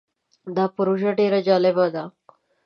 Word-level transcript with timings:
دا 0.55 0.65
پروژه 0.75 1.11
ډیر 1.19 1.33
جالبه 1.47 1.85
ده. 1.95 2.03